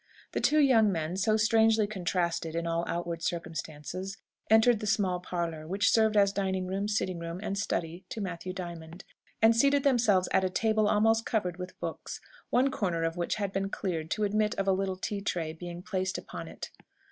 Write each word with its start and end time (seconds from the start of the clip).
The 0.31 0.41
two 0.41 0.57
young 0.57 0.91
men, 0.91 1.15
so 1.15 1.37
strangely 1.37 1.85
contrasted 1.85 2.55
in 2.55 2.65
all 2.65 2.83
outward 2.87 3.21
circumstances, 3.21 4.17
entered 4.49 4.79
the 4.79 4.87
small 4.87 5.19
parlour, 5.19 5.67
which 5.67 5.91
served 5.91 6.17
as 6.17 6.33
dining 6.33 6.65
room, 6.65 6.87
sitting 6.87 7.19
room, 7.19 7.39
and 7.43 7.55
study 7.55 8.03
to 8.09 8.19
Matthew 8.19 8.51
Diamond, 8.51 9.03
and 9.43 9.55
seated 9.55 9.83
themselves 9.83 10.27
at 10.31 10.43
a 10.43 10.49
table 10.49 10.87
almost 10.87 11.23
covered 11.27 11.57
with 11.57 11.79
books, 11.79 12.19
one 12.49 12.71
corner 12.71 13.03
of 13.03 13.15
which 13.15 13.35
had 13.35 13.53
been 13.53 13.69
cleared 13.69 14.09
to 14.09 14.23
admit 14.23 14.55
of 14.55 14.67
a 14.67 14.71
little 14.71 14.97
tea 14.97 15.21
tray 15.21 15.53
being 15.53 15.83
placed 15.83 16.17
upon 16.17 16.47
it. 16.47 16.71